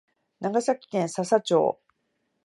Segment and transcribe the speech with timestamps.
[0.39, 1.79] 長崎県佐々町